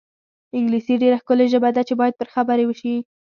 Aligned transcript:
انګلیسي 0.57 0.95
ډېره 1.01 1.17
ښکلې 1.21 1.45
ژبه 1.53 1.69
ده 1.75 1.81
چې 1.87 1.93
باید 1.99 2.17
پرې 2.19 2.29
خبرې 2.35 2.65
وشي. 2.67 2.95